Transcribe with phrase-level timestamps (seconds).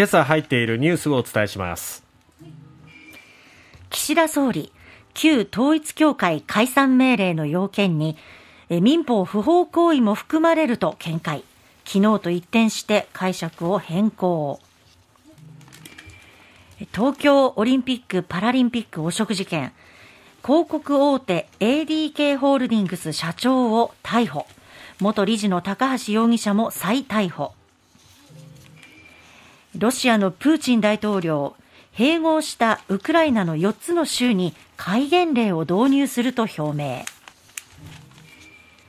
[0.00, 2.02] 今朝入っているニュースをお伝えします。
[3.90, 4.72] 岸田総理
[5.12, 8.16] 旧統一教会解散命令の要件に
[8.70, 11.44] 民法不法行為も含まれると見解。
[11.84, 14.60] 昨日と一転して解釈を変更。
[16.94, 19.70] 東京オリンピック・パラリンピック汚職事件。
[20.42, 24.46] 広告大手 ADK ホールディングス社長を逮捕。
[24.98, 27.52] 元理事の高橋容疑者も再逮捕。
[29.80, 31.56] ロシアのプーチン大統領
[31.96, 37.02] 併合したウクライナの4つの州に戒厳令を導入すると表明。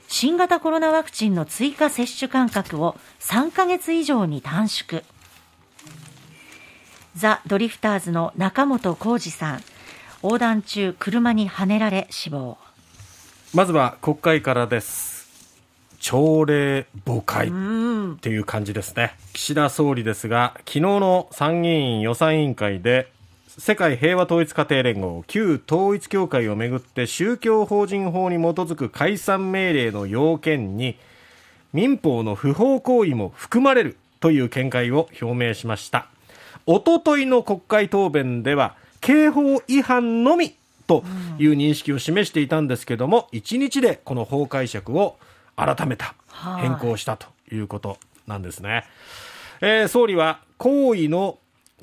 [0.09, 5.04] 新型コロナワクチンの追加接種間隔を3ヶ月以上に短縮。
[7.16, 9.63] ザ・ドリフターズの中本浩二さん
[10.21, 12.58] 横断中車にはねられ死亡。
[13.54, 15.11] まずは国会からです。
[16.02, 17.52] 朝礼誤解っ
[18.20, 19.16] ていう感じですね。
[19.34, 23.12] 岸田総理ですが昨日の参議院予算委員会で
[23.48, 30.98] 世界平和統一家庭連合旧統一教会をめぐって宗教法人法に基づく解散命令の要件に
[31.72, 36.07] 民法の不法行為も含まれるという見解を表明しました。
[36.66, 40.55] おとといの国会答弁では刑法違反のみ
[40.88, 41.04] と
[41.38, 45.18] いう認識を示していたんですけども、1日でこの法解釈を
[45.55, 46.16] 改めた、
[46.60, 48.85] 変更したということなんですね。
[49.62, 51.38] えー、総理は行為の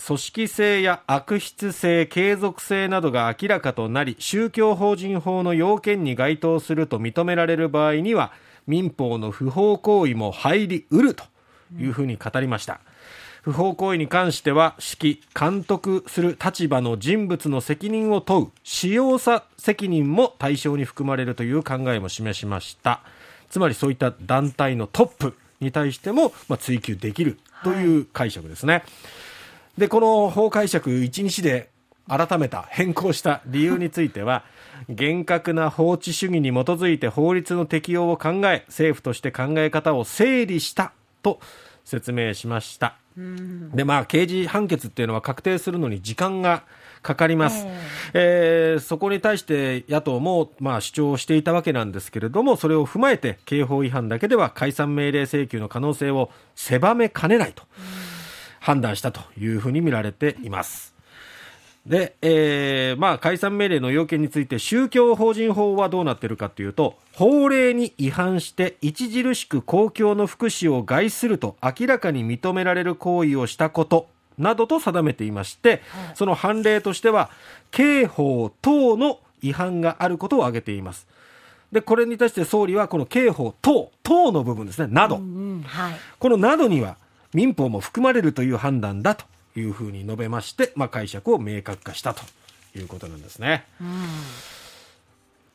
[0.05, 8.33] 組織性や悪質性、継続性などが明らかとなり、宗教法人法の要件に該当すると認められる場合には、
[8.66, 11.24] 民法の不法行為も入りうると
[11.78, 12.80] いうふうに語りました。
[13.42, 23.00] 不法行為に関しては指揮監督する立場の人物の責任を問う使用者責任も対象に含まれるという考えも示しました
[23.50, 28.82] つまりそういった団体のトップに対しても、まあ、追及できるという解釈ですね、はい、
[29.78, 31.70] でこの法解釈1日で
[32.08, 34.44] 改めた変更した理由については
[34.88, 40.92] 厳格な法治主義に基づいて法律の適用を考え政府として考え方を整理した
[41.23, 41.40] と
[41.88, 42.96] 説明しました。
[43.74, 46.62] でまあ刑事判決っていうのは確定するのに時間が
[47.02, 47.66] かかります、
[48.14, 57.64] えー、そこに対して野党もまあ主張していたわけなんですけれどもそれを踏まえて刑法違反だけでは解散命令請求の可能性を狭めかねないと
[58.60, 60.98] 判断したというふうに見られています。
[61.88, 74.06] で、えー、まあ、解散命令の要件について宗教法人法はどうなっているかというと、法令に違反して著しく公共の福祉を害すると明らかに認められる行為をしたこと
[74.36, 75.80] などと定めていまして、
[76.14, 77.30] その判例としては、
[77.70, 81.06] 刑法等の違反があることを挙げています。
[81.72, 85.16] で、これに対して総理はこの刑法等、等の部分ですね、など。
[85.16, 86.98] うんうんはい、このなどには
[87.32, 89.24] 民法も含まれるという判断だと
[89.58, 92.23] いうふうに述べまして、まあ、解釈を明確化したと
[92.77, 93.64] いうことなんですね。
[93.80, 94.07] うん、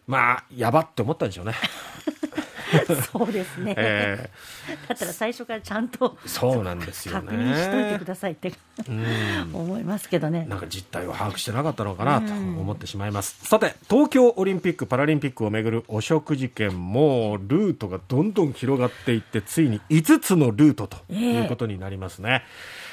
[0.07, 1.53] まあやばって思ったんでしょうね。
[3.11, 8.51] そうですね、えー、だったら最初からちゃんとそうなんですよ、ね、確認しといてくださいって
[9.53, 10.45] 思いますけどね。
[10.49, 13.45] なんか実態を把握してなかったのかなと思ってしまいます。
[13.45, 22.83] さて東京オリンピック・パラリンピックをめぐる汚職事件もルートがどんどん広がっていってついに5つのルートということになりますね、えー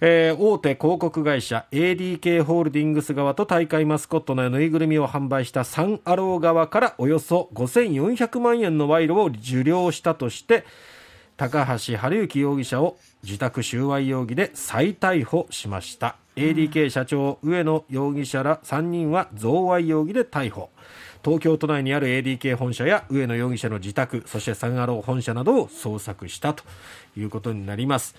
[0.00, 10.64] えー、大手広告会社 ADK ホールディングス側と大会マスコットのぬいぐるみを販売したサン・アロー側からおよそ5400万円の賄賂を受領したとして
[11.36, 16.16] 高橋治之容疑者を自宅収賄容疑で再逮捕しました。
[16.36, 20.70] ADK 社長上野容疑者ら3人は贈賄容疑で逮捕。
[21.26, 26.62] 東京都内にある ADK 本社や上野容疑者の自宅そしてサンアロー本社などを捜索したと
[27.16, 28.14] いうことになります、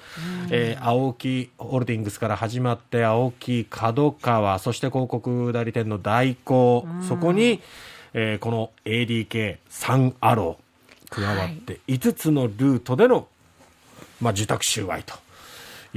[0.52, 7.62] えー、青木ホールディングスから始まって青木角川そして広告代理店の大光そこに、
[8.14, 13.30] えー、この ADK サンアロー加わって5つのルートでの、
[14.20, 15.14] まあ、受託収賄と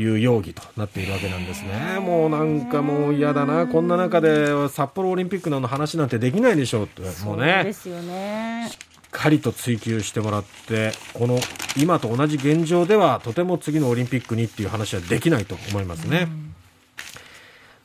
[0.01, 1.99] いう容疑となっているわけなんですね。
[2.01, 7.65] もうなんかもう嫌だな、こんな中で札幌オリンピックの話なんてできないでしょうって、もうね。
[7.65, 8.69] ですよね。
[8.71, 8.79] しっ
[9.11, 11.39] かりと追求してもらって、この
[11.77, 16.29] 今と同じ現状ではとても次のオリンピックにっていう話はできないと思いますね。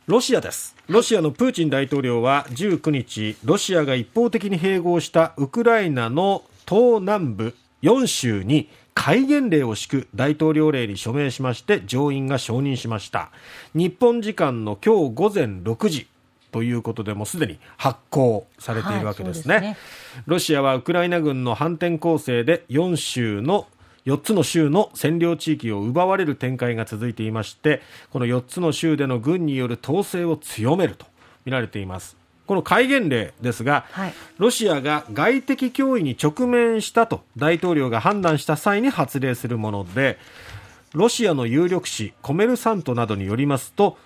[0.08, 0.76] ロシアです。
[0.88, 13.30] ロシアのプーチン大統領は19日、ロシアが一方的に併合したウクライナの東南部4州に戒厳令を敷く大統領令に署名しまして上院が承認しました。
[13.76, 16.08] 日本時間の今日午前6時
[16.52, 19.56] ということでもすでに発行されているわけですね。
[19.56, 19.78] はいすね、
[20.26, 23.68] ロシアはウクライナ軍の反転攻勢で4州の
[24.06, 27.82] 4つの州の占領地域を奪われる展開が続いていまして
[28.12, 31.06] この4つの州での軍による統制を強めると
[31.44, 32.16] 見られています
[32.48, 40.18] この戒厳令ですが、はい、ロシアが外的脅威に直面したと大統領が判断した際に発令するもので
[40.94, 43.98] ロシアの有力紙コメルサントなどによりますと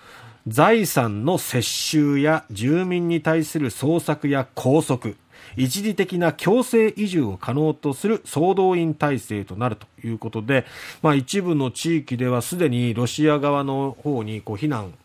[0.48, 5.10] 財産の接収や住民に対する捜索や拘束
[5.56, 10.64] 一時的な強制移住を可能とする総動員体制となるということで、
[11.02, 14.99] まあ、一部の地域ではすでにロシア側の方にこう避難はあ、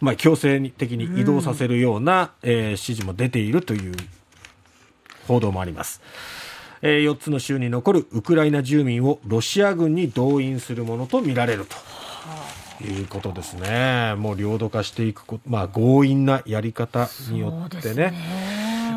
[0.00, 3.94] まあ、強制的に移動させるような、うん、えー、指示も出ているという
[5.26, 6.00] 報道もあります。
[6.80, 11.76] えー、4つの州に残るウクライナ住民をロシア軍に動員するものとみられると。
[12.80, 14.14] いうことですね。
[14.16, 18.14] もう領土化していくまあ強引なやり方によってね。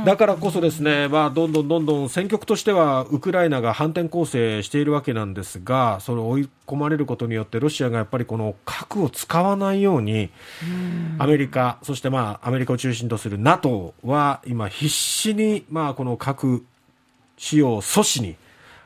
[0.06, 10.30] だからこそですね、まあ、どんどんどんどん戦局としてはウクライナが反転攻勢しているわけなんですが、それを追い込まれることによってロシアがやっぱりこの核を使わないように、
[11.20, 16.66] アメリカ、そしてまあアメリカを中心とする NATO は今必死にまあこの核
[17.38, 18.36] 使用阻止に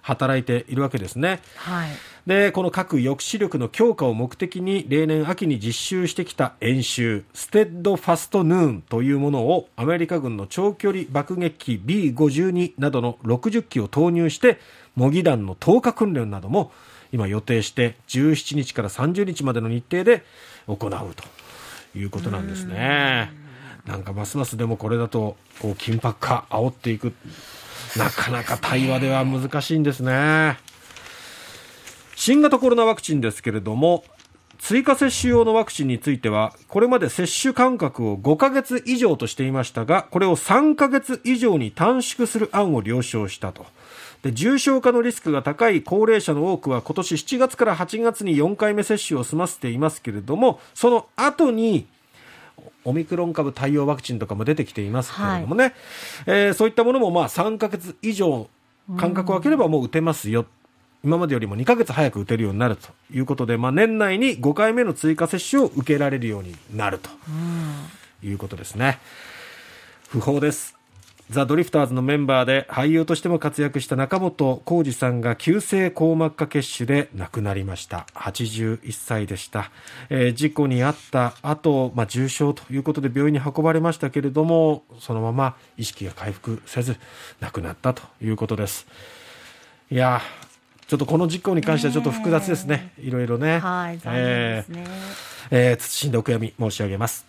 [0.05, 1.41] 働いているわけですね。
[1.55, 1.89] はい、
[2.27, 14.59] でこの核抑止力の強化を目的に例年秋に実習してきた演習ステッドファストヌーンというものをアメリカ軍の長距離爆撃機 B52 などの60機を投入して
[14.93, 16.71] 模擬弾の投下訓練なども
[17.11, 20.23] 今予定して17日から30日までの日程で
[20.67, 23.31] 行うということなんですね。
[23.87, 27.13] なんかますますでもこれだとこう緊迫化煽っていく
[27.97, 30.57] なかなか対話では難しいんですね。
[32.15, 34.03] 新型コロナワクチンですけれども、
[34.57, 43.65] 追加接種用のワクチンについては、これまで接種間隔を5ヶ月以上としていましたが、これを3ヶ月以上に短縮する案を了承したと。
[44.23, 51.85] で重症化のリスクが高い高齢者の多くは今年7月から8月に4回目接種を済ませていますけれども、その後に
[52.83, 55.73] オミクロン株対応ワクチンとかも出てきていますけれどもね、はい、
[56.27, 58.49] えー、そういったものもまあ3か月以上
[58.97, 60.45] 間隔を空ければもう打てますよ。
[61.03, 67.11] 今までよりも2か月早く打てるようになるということで、まあ、年内に5回目の追加接種を受けられるようになると
[68.23, 68.97] いうことですね。
[70.09, 70.75] 不法です。
[71.29, 79.71] ザ・ドリフターズのメンバーで俳優としても活躍した中本浩二さんが急性硬膜下血腫で亡くなりました81歳でした、
[80.09, 86.95] えー、事故に遭った後、まあ、重傷ということで病院に運ばれましたけれどもそのまま意識が回復せず
[87.39, 88.85] 亡くなったということです
[89.89, 90.21] いや
[90.87, 93.57] ちょっとこの事故に関してはちょっと複雑ですね、いろいろね。
[93.57, 94.83] はい、残念ですね。
[95.49, 97.25] えー、えー、謹んでお悔やみ申し上げます。